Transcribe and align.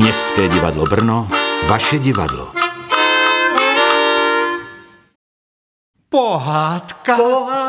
Městské 0.00 0.48
divadlo 0.48 0.86
Brno, 0.86 1.28
vaše 1.68 1.98
divadlo. 1.98 2.52
Pohádka. 6.08 7.16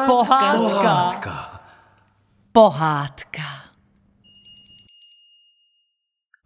Pohádka. 0.08 1.62
Pohádka. 2.52 3.42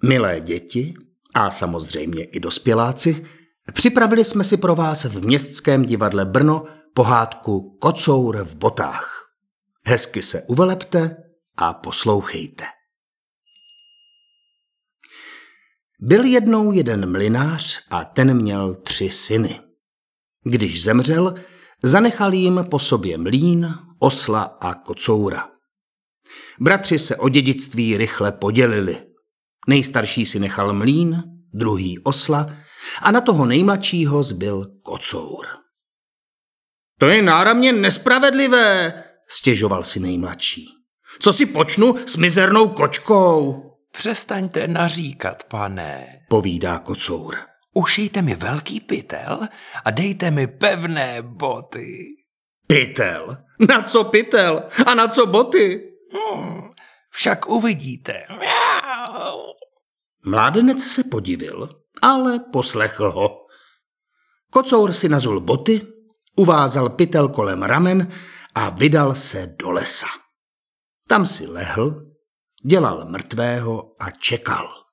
Milé 0.03 0.41
děti 0.41 0.93
a 1.33 1.49
samozřejmě 1.49 2.23
i 2.23 2.39
dospěláci, 2.39 3.25
připravili 3.73 4.23
jsme 4.23 4.43
si 4.43 4.57
pro 4.57 4.75
vás 4.75 5.03
v 5.03 5.25
Městském 5.25 5.85
divadle 5.85 6.25
Brno 6.25 6.65
pohádku 6.93 7.77
Kocour 7.81 8.43
v 8.43 8.55
botách. 8.55 9.29
Hezky 9.85 10.21
se 10.21 10.41
uvelepte 10.41 11.17
a 11.57 11.73
poslouchejte. 11.73 12.74
Byl 15.99 16.23
jednou 16.23 16.71
jeden 16.71 17.11
mlinář 17.11 17.81
a 17.89 18.05
ten 18.05 18.33
měl 18.33 18.75
tři 18.75 19.09
syny. 19.09 19.59
Když 20.43 20.83
zemřel, 20.83 21.33
zanechal 21.83 22.33
jim 22.33 22.65
po 22.71 22.79
sobě 22.79 23.17
mlín, 23.17 23.75
osla 23.99 24.43
a 24.43 24.73
kocoura. 24.73 25.49
Bratři 26.59 26.99
se 26.99 27.15
o 27.15 27.29
dědictví 27.29 27.97
rychle 27.97 28.31
podělili. 28.31 28.97
Nejstarší 29.67 30.25
si 30.25 30.39
nechal 30.39 30.73
mlín, 30.73 31.23
druhý 31.53 31.99
osla 31.99 32.47
a 33.01 33.11
na 33.11 33.21
toho 33.21 33.45
nejmladšího 33.45 34.23
zbyl 34.23 34.65
kocour. 34.81 35.45
To 36.99 37.05
je 37.05 37.21
náramně 37.21 37.73
nespravedlivé, 37.73 39.03
stěžoval 39.27 39.83
si 39.83 39.99
nejmladší. 39.99 40.67
Co 41.19 41.33
si 41.33 41.45
počnu 41.45 41.95
s 42.05 42.15
mizernou 42.15 42.67
kočkou? 42.67 43.64
Přestaňte 43.97 44.67
naříkat, 44.67 45.43
pane. 45.43 46.19
Povídá 46.29 46.79
kocour. 46.79 47.37
Ušijte 47.73 48.21
mi 48.21 48.35
velký 48.35 48.79
pytel 48.79 49.39
a 49.85 49.91
dejte 49.91 50.31
mi 50.31 50.47
pevné 50.47 51.21
boty. 51.21 52.05
Pytel? 52.67 53.37
Na 53.69 53.81
co 53.81 54.03
pytel? 54.03 54.63
A 54.85 54.95
na 54.95 55.07
co 55.07 55.25
boty? 55.25 55.91
Hmm, 56.13 56.69
však 57.09 57.49
uvidíte. 57.49 58.23
Mládenec 60.25 60.83
se 60.83 61.03
podivil, 61.03 61.69
ale 62.01 62.39
poslechl 62.39 63.11
ho. 63.11 63.45
Kocour 64.51 64.93
si 64.93 65.09
nazul 65.09 65.39
boty, 65.39 65.81
uvázal 66.35 66.89
pytel 66.89 67.27
kolem 67.27 67.63
ramen 67.63 68.07
a 68.55 68.69
vydal 68.69 69.15
se 69.15 69.55
do 69.59 69.71
lesa. 69.71 70.07
Tam 71.07 71.25
si 71.25 71.47
lehl, 71.47 72.05
dělal 72.67 73.05
mrtvého 73.09 73.93
a 73.99 74.11
čekal. 74.11 74.85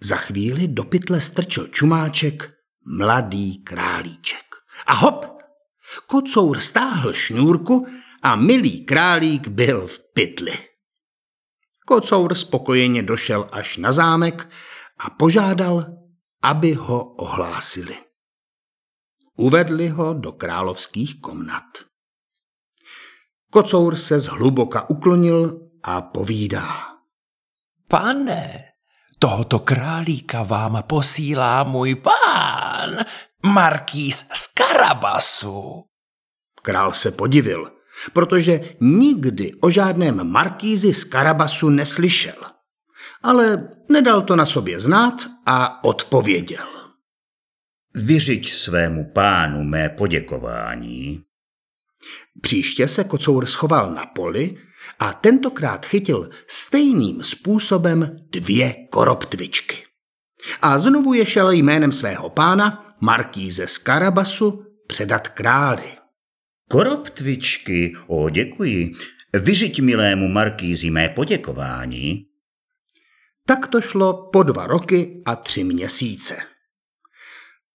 Za 0.00 0.16
chvíli 0.16 0.68
do 0.68 0.84
pytle 0.84 1.20
strčil 1.20 1.68
čumáček 1.68 2.52
mladý 2.98 3.62
králíček. 3.62 4.44
A 4.86 4.92
hop! 4.92 5.26
Kocour 6.06 6.60
stáhl 6.60 7.12
šňůrku 7.12 7.86
a 8.22 8.36
milý 8.36 8.84
králík 8.84 9.48
byl 9.48 9.86
v 9.86 10.12
pytli. 10.12 10.52
Kocour 11.86 12.34
spokojeně 12.34 13.02
došel 13.02 13.48
až 13.52 13.76
na 13.76 13.92
zámek 13.92 14.48
a 14.98 15.10
požádal, 15.10 15.86
aby 16.42 16.72
ho 16.72 17.04
ohlásili. 17.04 17.96
Uvedli 19.36 19.88
ho 19.88 20.14
do 20.14 20.32
královských 20.32 21.20
komnat. 21.20 21.64
Kocour 23.50 23.96
se 23.96 24.20
zhluboka 24.20 24.90
uklonil 24.90 25.71
a 25.82 26.02
povídá. 26.02 26.68
Pane, 27.88 28.64
tohoto 29.18 29.58
králíka 29.58 30.42
vám 30.42 30.82
posílá 30.82 31.64
můj 31.64 31.94
pán, 31.94 33.04
Markýz 33.44 34.28
z 34.32 34.46
Karabasu. 34.46 35.84
Král 36.62 36.92
se 36.92 37.10
podivil, 37.10 37.72
protože 38.12 38.60
nikdy 38.80 39.54
o 39.60 39.70
žádném 39.70 40.30
markýzi 40.30 40.94
z 40.94 41.04
Karabasu 41.04 41.68
neslyšel. 41.68 42.34
Ale 43.22 43.68
nedal 43.88 44.22
to 44.22 44.36
na 44.36 44.46
sobě 44.46 44.80
znát 44.80 45.14
a 45.46 45.84
odpověděl. 45.84 46.66
Vyřiď 47.94 48.52
svému 48.52 49.10
pánu 49.12 49.64
mé 49.64 49.88
poděkování. 49.88 51.22
Příště 52.40 52.88
se 52.88 53.04
kocour 53.04 53.46
schoval 53.46 53.94
na 53.94 54.06
poli 54.06 54.56
a 54.98 55.12
tentokrát 55.12 55.86
chytil 55.86 56.30
stejným 56.46 57.22
způsobem 57.22 58.16
dvě 58.30 58.74
koroptvičky. 58.90 59.84
A 60.62 60.78
znovu 60.78 61.14
je 61.14 61.26
šel 61.26 61.50
jménem 61.50 61.92
svého 61.92 62.30
pána, 62.30 62.94
Markíze 63.00 63.66
z 63.66 63.78
Karabasu, 63.78 64.64
předat 64.86 65.28
králi. 65.28 65.92
Koroptvičky, 66.70 67.94
o 68.06 68.30
děkuji. 68.30 68.92
Vyřiď 69.32 69.80
milému 69.80 70.28
Markízi 70.28 70.90
mé 70.90 71.08
poděkování. 71.08 72.26
Tak 73.46 73.66
to 73.66 73.80
šlo 73.80 74.30
po 74.32 74.42
dva 74.42 74.66
roky 74.66 75.22
a 75.26 75.36
tři 75.36 75.64
měsíce. 75.64 76.36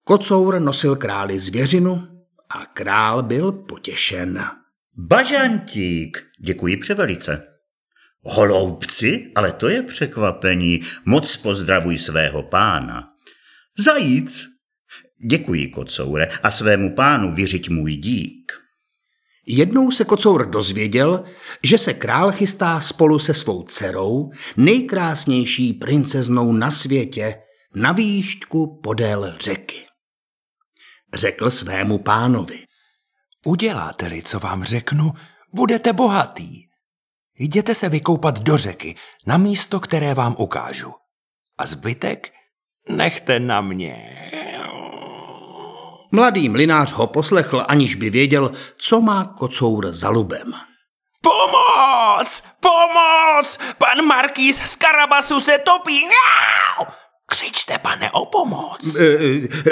Kocour 0.04 0.60
nosil 0.60 0.96
králi 0.96 1.40
zvěřinu 1.40 2.08
a 2.50 2.66
král 2.66 3.24
byl 3.24 3.52
potěšen. 3.52 4.46
Bažantík, 5.00 6.24
děkuji 6.40 6.78
převelice. 6.78 7.48
Holoubci, 8.22 9.32
ale 9.36 9.52
to 9.52 9.70
je 9.70 9.84
překvapení, 9.84 10.82
moc 11.06 11.38
pozdravuj 11.38 12.00
svého 12.00 12.44
pána. 12.44 13.10
Zajíc, 13.86 14.48
děkuji, 15.30 15.68
kocoure, 15.68 16.28
a 16.44 16.52
svému 16.52 16.96
pánu 16.96 17.36
vyřiď 17.36 17.70
můj 17.70 17.96
dík. 17.96 18.52
Jednou 19.48 19.92
se 19.92 20.06
kocour 20.06 20.50
dozvěděl, 20.50 21.24
že 21.64 21.78
se 21.78 21.94
král 21.94 22.32
chystá 22.32 22.80
spolu 22.80 23.20
se 23.20 23.34
svou 23.34 23.64
dcerou, 23.64 24.32
nejkrásnější 24.58 25.74
princeznou 25.74 26.52
na 26.52 26.72
světě, 26.72 27.36
na 27.76 27.92
výšku 27.92 28.80
podél 28.84 29.36
řeky. 29.40 29.86
Řekl 31.14 31.50
svému 31.50 31.98
pánovi. 31.98 32.67
Uděláte-li, 33.48 34.24
co 34.24 34.40
vám 34.40 34.64
řeknu, 34.64 35.14
budete 35.54 35.94
bohatý. 35.94 36.64
Jděte 37.40 37.76
se 37.76 37.90
vykoupat 37.90 38.40
do 38.40 38.58
řeky, 38.58 38.96
na 39.26 39.38
místo, 39.38 39.80
které 39.80 40.14
vám 40.14 40.36
ukážu. 40.38 40.94
A 41.58 41.66
zbytek 41.66 42.34
nechte 42.90 43.40
na 43.40 43.62
mě. 43.62 44.22
Mladý 46.12 46.50
mlinář 46.50 46.92
ho 46.92 47.08
poslechl, 47.08 47.66
aniž 47.68 47.96
by 47.96 48.10
věděl, 48.10 48.52
co 48.78 49.02
má 49.02 49.26
kocour 49.26 49.92
za 49.92 50.10
lubem. 50.10 50.54
Pomoc! 51.22 52.44
Pomoc! 52.60 53.60
Pan 53.78 54.06
Markýz 54.06 54.62
z 54.62 54.76
Karabasu 54.76 55.40
se 55.40 55.58
topí! 55.58 56.08
Křičte, 57.26 57.78
pane, 57.78 58.12
o 58.12 58.26
pomoc! 58.26 58.96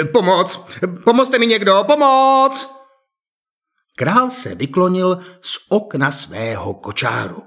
E, 0.00 0.04
pomoc! 0.04 0.66
Pomozte 1.04 1.38
mi 1.38 1.46
někdo! 1.46 1.84
Pomoc! 1.86 2.76
Král 3.98 4.30
se 4.30 4.54
vyklonil 4.54 5.18
z 5.40 5.58
okna 5.68 6.10
svého 6.10 6.74
kočáru. 6.74 7.42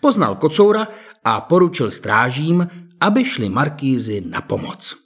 Poznal 0.00 0.34
kocoura 0.34 0.88
a 1.24 1.40
poručil 1.40 1.90
strážím, 1.90 2.68
aby 3.00 3.24
šli 3.24 3.48
markízy 3.48 4.20
na 4.20 4.40
pomoc. 4.40 4.96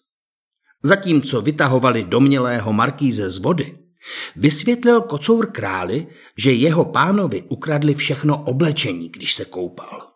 Zatímco 0.83 1.41
vytahovali 1.41 2.05
domělého 2.05 2.73
markíze 2.73 3.31
z 3.31 3.39
vody, 3.39 3.79
vysvětlil 4.37 5.01
kocour 5.01 5.53
králi, 5.53 6.07
že 6.39 6.53
jeho 6.53 6.85
pánovi 6.85 7.43
ukradli 7.43 7.95
všechno 7.95 8.45
oblečení, 8.45 9.09
když 9.09 9.35
se 9.35 9.45
koupal. 9.45 10.09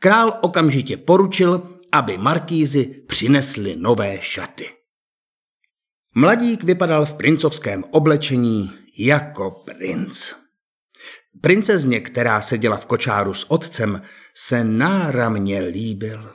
Král 0.00 0.38
okamžitě 0.40 0.96
poručil, 0.96 1.80
aby 1.92 2.18
markízy 2.18 3.04
přinesli 3.08 3.76
nové 3.76 4.18
šaty. 4.20 4.70
Mladík 6.14 6.64
vypadal 6.64 7.06
v 7.06 7.14
princovském 7.14 7.84
oblečení 7.90 8.77
jako 8.98 9.50
princ. 9.50 10.32
Princezně, 11.40 12.00
která 12.00 12.40
seděla 12.40 12.76
v 12.76 12.86
kočáru 12.86 13.34
s 13.34 13.50
otcem, 13.50 14.02
se 14.34 14.64
náramně 14.64 15.60
líbil. 15.60 16.32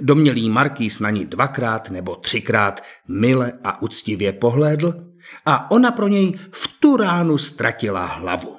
Domělý 0.00 0.50
markýz 0.50 1.00
na 1.00 1.10
ní 1.10 1.24
dvakrát 1.24 1.90
nebo 1.90 2.16
třikrát 2.16 2.84
mile 3.08 3.52
a 3.64 3.82
uctivě 3.82 4.32
pohlédl 4.32 5.12
a 5.46 5.70
ona 5.70 5.90
pro 5.90 6.08
něj 6.08 6.38
v 6.52 6.68
tu 6.80 6.96
ránu 6.96 7.38
ztratila 7.38 8.06
hlavu. 8.06 8.56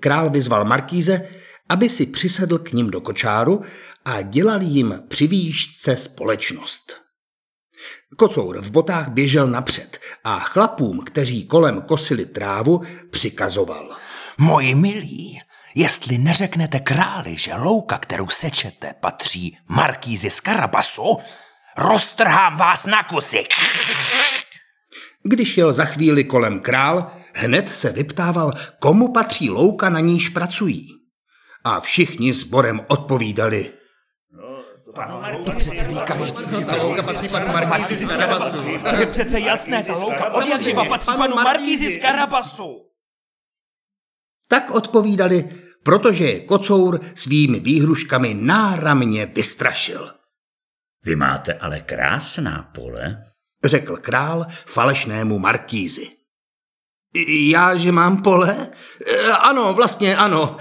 Král 0.00 0.30
vyzval 0.30 0.64
markíze, 0.64 1.28
aby 1.68 1.88
si 1.88 2.06
přisedl 2.06 2.58
k 2.58 2.72
ním 2.72 2.90
do 2.90 3.00
kočáru 3.00 3.62
a 4.04 4.22
dělal 4.22 4.62
jim 4.62 5.02
při 5.08 5.26
výšce 5.26 5.96
společnost. 5.96 7.03
Kocour 8.16 8.60
v 8.60 8.70
botách 8.70 9.08
běžel 9.08 9.46
napřed 9.46 9.98
a 10.24 10.38
chlapům, 10.38 11.00
kteří 11.00 11.44
kolem 11.44 11.82
kosili 11.82 12.26
trávu, 12.26 12.82
přikazoval. 13.10 13.96
Moji 14.38 14.74
milí, 14.74 15.40
Jestli 15.76 16.18
neřeknete 16.18 16.80
králi, 16.80 17.36
že 17.36 17.54
louka, 17.54 17.98
kterou 17.98 18.28
sečete, 18.28 18.94
patří 19.00 19.58
markízi 19.68 20.30
z 20.30 20.40
Karabasu, 20.40 21.16
roztrhám 21.78 22.56
vás 22.56 22.86
na 22.86 23.02
kusy. 23.02 23.44
Když 25.22 25.56
jel 25.56 25.72
za 25.72 25.84
chvíli 25.84 26.24
kolem 26.24 26.60
král, 26.60 27.10
hned 27.34 27.68
se 27.68 27.92
vyptával, 27.92 28.52
komu 28.78 29.12
patří 29.12 29.50
louka, 29.50 29.88
na 29.88 30.00
níž 30.00 30.28
pracují. 30.28 30.88
A 31.64 31.80
všichni 31.80 32.32
sborem 32.32 32.80
odpovídali. 32.88 33.72
To 35.44 35.52
přece 35.58 35.88
ví 35.88 36.00
každý. 36.06 36.64
Ta 36.64 36.82
louka 36.82 37.02
patří 37.02 37.28
panu 37.28 37.46
Markízi 37.46 38.06
z 38.06 38.16
Karabasu. 38.16 38.78
To 38.90 38.96
je 38.96 39.06
přece 39.06 39.40
jasné, 39.40 39.84
ta 39.84 39.94
louka 39.96 40.32
od 40.32 40.46
jak 40.46 40.62
živa 40.62 40.84
patří 40.84 41.12
panu 41.16 41.34
Markízi 41.34 41.94
z 41.94 41.98
Karabasu. 42.02 42.90
Tak 44.48 44.70
odpovídali, 44.70 45.48
protože 45.82 46.24
je 46.24 46.40
kocour 46.40 47.00
svými 47.14 47.60
výhruškami 47.60 48.34
náramně 48.34 49.26
vystrašil. 49.26 50.10
Vy 51.04 51.16
máte 51.16 51.54
ale 51.54 51.80
krásná 51.80 52.70
pole. 52.74 53.16
Řekl 53.64 53.96
král 53.96 54.46
falešnému 54.66 55.38
markízi. 55.38 56.10
Já, 57.28 57.76
že 57.76 57.92
mám 57.92 58.22
pole? 58.22 58.70
Ano, 59.40 59.74
vlastně 59.74 60.16
ano. 60.16 60.56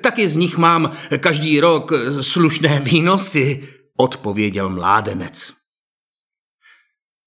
Taky 0.00 0.28
z 0.28 0.36
nich 0.36 0.56
mám 0.56 0.92
každý 1.18 1.60
rok 1.60 1.92
slušné 2.20 2.80
výnosy, 2.80 3.68
odpověděl 3.98 4.70
mládenec. 4.70 5.52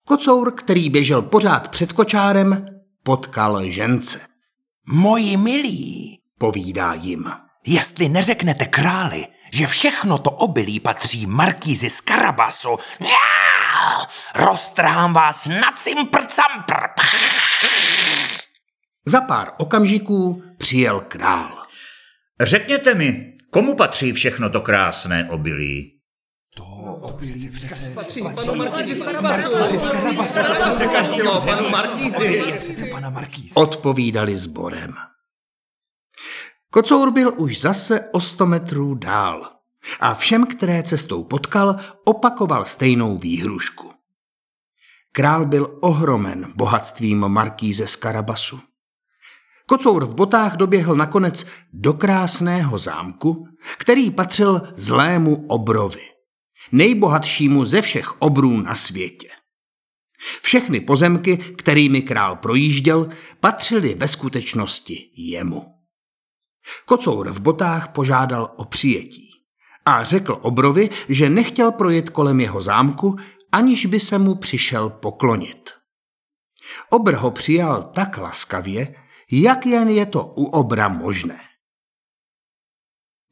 Kocour, 0.08 0.52
který 0.56 0.90
běžel 0.90 1.22
pořád 1.22 1.68
před 1.68 1.94
kočárem, 1.94 2.66
potkal 3.04 3.72
žence. 3.72 4.28
Moji 4.88 5.38
milí, 5.38 6.20
Povídá 6.40 6.94
jim. 6.94 7.32
jestli 7.66 8.10
neřeknete 8.10 8.66
králi, 8.66 9.28
že 9.54 9.68
všechno 9.68 10.18
to 10.18 10.32
obilí 10.32 10.80
patří 10.80 11.26
markízi 11.26 11.90
z 11.90 12.02
Karabasu, 12.02 12.78
já, 13.00 14.08
roztrhám 14.36 15.14
vás 15.14 15.48
na 15.48 15.72
cimpr 15.76 16.20
campr. 16.26 16.74
Za 19.06 19.22
pár 19.22 19.52
okamžiků 19.58 20.44
přijel 20.58 21.00
král. 21.08 21.66
Řekněte 22.42 22.96
mi, 22.96 23.34
komu 23.50 23.76
patří 23.76 24.14
všechno 24.14 24.50
to 24.50 24.62
krásné 24.62 25.28
obilí? 25.30 25.97
Pana 32.92 33.10
Markíze. 33.10 33.54
Odpovídali 33.56 34.38
sborem. 34.38 34.94
Kocour 36.70 37.12
byl 37.12 37.34
už 37.38 37.62
zase 37.62 38.02
o 38.12 38.20
sto 38.20 38.46
metrů 38.46 38.96
dál 38.96 39.50
a 40.00 40.14
všem, 40.14 40.46
které 40.46 40.84
cestou 40.84 41.24
potkal, 41.24 41.76
opakoval 42.06 42.66
stejnou 42.66 43.18
výhrušku. 43.18 43.92
Král 45.12 45.46
byl 45.46 45.78
ohromen 45.82 46.54
bohatstvím 46.56 47.20
markíze 47.28 47.88
z 47.88 47.96
Karabasu. 47.96 48.60
Kocour 49.68 50.06
v 50.06 50.16
botách 50.16 50.56
doběhl 50.56 50.96
nakonec 50.96 51.46
do 51.74 51.94
krásného 51.94 52.78
zámku, 52.78 53.48
který 53.78 54.12
patřil 54.12 54.62
zlému 54.76 55.46
obrovi, 55.48 56.17
nejbohatšímu 56.72 57.66
ze 57.66 57.82
všech 57.82 58.22
obrů 58.22 58.62
na 58.62 58.76
světě. 58.76 59.28
Všechny 60.42 60.80
pozemky, 60.80 61.38
kterými 61.38 62.02
král 62.02 62.36
projížděl, 62.36 63.10
patřily 63.40 63.94
ve 63.94 64.08
skutečnosti 64.08 65.10
jemu. 65.18 65.66
Kocour 66.86 67.30
v 67.30 67.40
botách 67.40 67.88
požádal 67.92 68.54
o 68.58 68.66
přijetí 68.66 69.30
a 69.86 70.04
řekl 70.04 70.40
obrovi, 70.42 70.90
že 71.10 71.30
nechtěl 71.30 71.72
projet 71.72 72.10
kolem 72.10 72.40
jeho 72.40 72.62
zámku, 72.62 73.16
aniž 73.52 73.86
by 73.86 74.00
se 74.00 74.18
mu 74.18 74.36
přišel 74.36 74.90
poklonit. 74.90 75.70
Obr 76.90 77.16
ho 77.16 77.32
přijal 77.32 77.84
tak 77.84 78.18
laskavě, 78.18 78.96
jak 79.32 79.66
jen 79.66 79.90
je 79.90 80.06
to 80.06 80.26
u 80.26 80.44
obra 80.46 80.88
možné. 80.88 81.40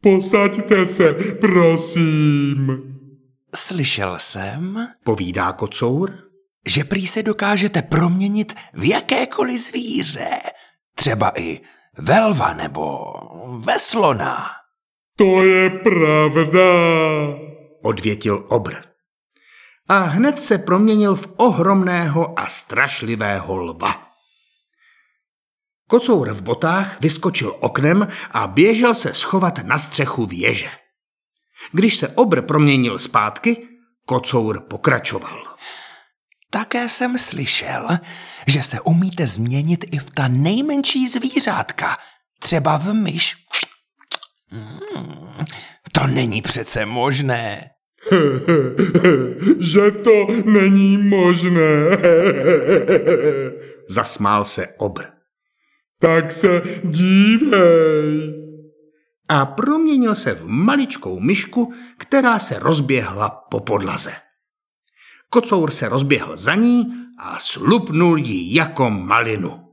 Posaďte 0.01 0.85
se, 0.85 1.13
prosím. 1.41 2.94
Slyšel 3.55 4.15
jsem, 4.19 4.87
Povídá 5.03 5.51
kocour, 5.51 6.13
že 6.67 6.83
prý 6.83 7.07
se 7.07 7.23
dokážete 7.23 7.81
proměnit 7.81 8.55
v 8.73 8.89
jakékoliv 8.89 9.61
zvíře, 9.61 10.29
třeba 10.95 11.31
i 11.39 11.61
velva 11.97 12.53
nebo 12.53 13.13
veslona. 13.59 14.45
To 15.17 15.43
je 15.43 15.69
pravda. 15.69 16.61
odvětil 17.83 18.45
obr. 18.49 18.75
A 19.89 19.97
hned 19.97 20.39
se 20.39 20.57
proměnil 20.57 21.15
v 21.15 21.33
ohromného 21.37 22.39
a 22.39 22.47
strašlivého 22.47 23.57
lva. 23.57 24.05
Kocour 25.89 26.33
v 26.33 26.41
botách 26.41 27.01
vyskočil 27.01 27.55
oknem 27.59 28.07
a 28.31 28.47
běžel 28.47 28.93
se 28.93 29.13
schovat 29.13 29.63
na 29.63 29.77
střechu 29.77 30.25
věže. 30.25 30.69
Když 31.71 31.97
se 31.97 32.07
obr 32.07 32.41
proměnil 32.41 32.99
zpátky, 32.99 33.67
kocour 34.05 34.59
pokračoval. 34.59 35.55
Také 36.49 36.89
jsem 36.89 37.17
slyšel, 37.17 37.87
že 38.47 38.63
se 38.63 38.79
umíte 38.81 39.27
změnit 39.27 39.85
i 39.91 39.99
v 39.99 40.11
ta 40.11 40.27
nejmenší 40.27 41.07
zvířátka, 41.07 41.97
třeba 42.39 42.77
v 42.77 42.93
myš. 42.93 43.35
Hmm, 44.49 45.45
to 45.91 46.07
není 46.07 46.41
přece 46.41 46.85
možné. 46.85 47.69
Že 49.59 49.91
to 49.91 50.27
není 50.45 50.97
možné. 50.97 51.97
Zasmál 53.89 54.45
se 54.45 54.67
obr. 54.77 55.03
tak 55.99 56.31
se 56.31 56.61
dívej. 56.83 58.44
A 59.29 59.45
proměnil 59.45 60.15
se 60.15 60.33
v 60.33 60.47
maličkou 60.47 61.19
myšku, 61.19 61.73
která 61.97 62.39
se 62.39 62.59
rozběhla 62.59 63.29
po 63.29 63.59
podlaze. 63.59 64.13
Kocour 65.29 65.71
se 65.71 65.89
rozběhl 65.89 66.37
za 66.37 66.55
ní 66.55 66.93
a 67.19 67.39
slupnul 67.39 68.17
ji 68.17 68.55
jako 68.55 68.89
malinu. 68.89 69.65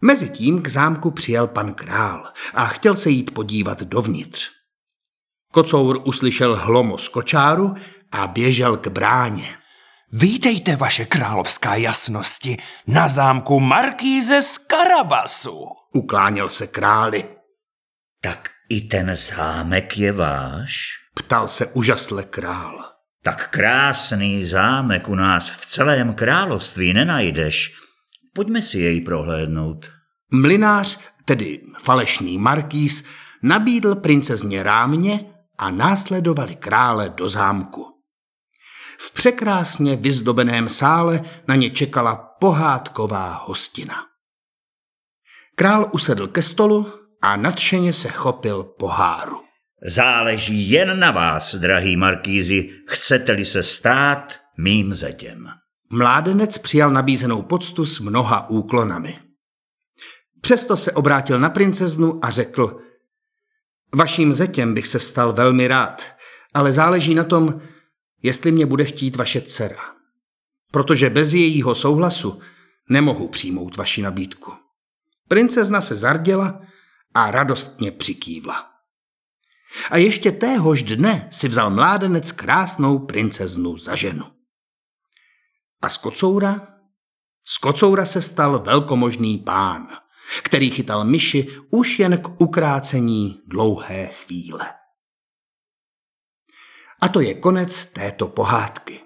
Mezitím 0.00 0.62
k 0.62 0.68
zámku 0.68 1.10
přijel 1.10 1.46
pan 1.46 1.74
král 1.74 2.32
a 2.54 2.66
chtěl 2.66 2.96
se 2.96 3.10
jít 3.10 3.34
podívat 3.34 3.82
dovnitř. 3.82 4.50
Kocour 5.52 6.00
uslyšel 6.04 6.56
hlomo 6.56 6.98
z 6.98 7.08
kočáru 7.08 7.74
a 8.12 8.26
běžel 8.26 8.76
k 8.76 8.88
bráně. 8.88 9.56
Vítejte, 10.12 10.76
vaše 10.76 11.04
královská 11.04 11.74
jasnosti, 11.74 12.56
na 12.86 13.08
zámku 13.08 13.60
Markíze 13.60 14.42
z 14.42 14.58
Karabasu. 14.58 15.64
Ukláněl 15.92 16.48
se 16.48 16.66
králi. 16.66 17.24
I 18.72 18.80
ten 18.80 19.14
zámek 19.14 19.98
je 19.98 20.12
váš? 20.12 20.98
Ptal 21.14 21.48
se 21.48 21.66
úžasle 21.66 22.24
král. 22.24 22.84
Tak 23.22 23.50
krásný 23.50 24.44
zámek 24.44 25.08
u 25.08 25.14
nás 25.14 25.50
v 25.50 25.66
celém 25.66 26.14
království 26.14 26.92
nenajdeš. 26.92 27.74
Pojďme 28.34 28.62
si 28.62 28.78
jej 28.78 29.00
prohlédnout. 29.00 29.90
Mlinář, 30.32 30.98
tedy 31.24 31.60
falešný 31.82 32.38
markýz, 32.38 33.04
nabídl 33.42 33.94
princezně 33.94 34.62
rámě 34.62 35.24
a 35.58 35.70
následovali 35.70 36.56
krále 36.56 37.08
do 37.08 37.28
zámku. 37.28 37.86
V 38.98 39.12
překrásně 39.12 39.96
vyzdobeném 39.96 40.68
sále 40.68 41.20
na 41.48 41.54
ně 41.54 41.70
čekala 41.70 42.16
pohádková 42.40 43.44
hostina. 43.46 43.96
Král 45.56 45.88
usedl 45.92 46.26
ke 46.26 46.42
stolu 46.42 47.01
a 47.22 47.36
nadšeně 47.36 47.92
se 47.92 48.08
chopil 48.08 48.62
poháru. 48.62 49.40
Záleží 49.84 50.70
jen 50.70 50.98
na 50.98 51.10
vás, 51.10 51.54
drahý 51.54 51.96
markýzi, 51.96 52.70
chcete-li 52.88 53.44
se 53.44 53.62
stát 53.62 54.40
mým 54.58 54.94
zetěm. 54.94 55.48
Mládenec 55.92 56.58
přijal 56.58 56.90
nabízenou 56.90 57.42
poctu 57.42 57.86
s 57.86 58.00
mnoha 58.00 58.50
úklonami. 58.50 59.18
Přesto 60.40 60.76
se 60.76 60.92
obrátil 60.92 61.40
na 61.40 61.50
princeznu 61.50 62.24
a 62.24 62.30
řekl, 62.30 62.80
vaším 63.94 64.34
zetěm 64.34 64.74
bych 64.74 64.86
se 64.86 65.00
stal 65.00 65.32
velmi 65.32 65.68
rád, 65.68 66.06
ale 66.54 66.72
záleží 66.72 67.14
na 67.14 67.24
tom, 67.24 67.60
jestli 68.22 68.52
mě 68.52 68.66
bude 68.66 68.84
chtít 68.84 69.16
vaše 69.16 69.40
dcera. 69.40 69.82
Protože 70.72 71.10
bez 71.10 71.32
jejího 71.32 71.74
souhlasu 71.74 72.40
nemohu 72.88 73.28
přijmout 73.28 73.76
vaši 73.76 74.02
nabídku. 74.02 74.52
Princezna 75.28 75.80
se 75.80 75.96
zarděla 75.96 76.60
a 77.14 77.30
radostně 77.30 77.90
přikývla. 77.90 78.72
A 79.90 79.96
ještě 79.96 80.32
téhož 80.32 80.82
dne 80.82 81.28
si 81.30 81.48
vzal 81.48 81.70
mládenec 81.70 82.32
krásnou 82.32 82.98
princeznu 82.98 83.78
za 83.78 83.94
ženu. 83.94 84.24
A 85.82 85.88
z 85.88 85.96
kocoura? 85.96 86.60
Z 87.44 87.58
kocoura 87.58 88.06
se 88.06 88.22
stal 88.22 88.58
velkomožný 88.58 89.38
pán, 89.38 89.88
který 90.42 90.70
chytal 90.70 91.04
myši 91.04 91.46
už 91.70 91.98
jen 91.98 92.18
k 92.18 92.40
ukrácení 92.40 93.42
dlouhé 93.46 94.06
chvíle. 94.06 94.72
A 97.00 97.08
to 97.08 97.20
je 97.20 97.34
konec 97.34 97.84
této 97.84 98.28
pohádky. 98.28 99.00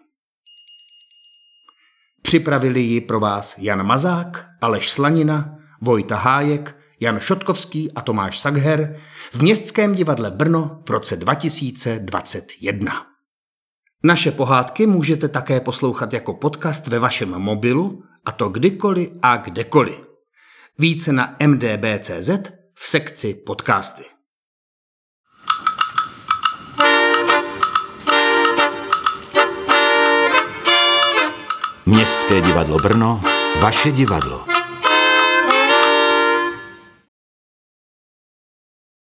Připravili 2.23 2.81
ji 2.81 3.01
pro 3.01 3.21
vás 3.21 3.59
Jan 3.59 3.87
Mazák, 3.87 4.49
Aleš 4.61 4.91
Slanina, 4.91 5.59
Vojta 5.81 6.17
Hájek, 6.17 6.77
Jan 7.01 7.21
Šotkovský 7.21 7.93
a 7.93 8.01
Tomáš 8.01 8.41
Sagher 8.41 8.97
v 9.33 9.43
Městském 9.43 9.95
divadle 9.95 10.31
Brno 10.31 10.83
v 10.87 10.91
roce 10.91 11.17
2021. 11.17 13.07
Naše 14.05 14.31
pohádky 14.31 14.87
můžete 14.87 15.29
také 15.29 15.61
poslouchat 15.61 16.13
jako 16.13 16.35
podcast 16.35 16.87
ve 16.87 16.99
vašem 16.99 17.29
mobilu, 17.29 18.03
a 18.25 18.33
to 18.33 18.49
kdykoliv 18.49 19.09
a 19.23 19.37
kdekoliv. 19.37 20.01
Více 20.79 21.13
na 21.13 21.37
mdb.cz 21.47 22.31
v 22.75 22.89
sekci 22.89 23.35
podcasty. 23.35 24.05
Městské 31.87 32.41
divadlo 32.41 32.79
Brno, 32.79 33.23
vaše 33.61 33.93
divadlo. 33.93 34.56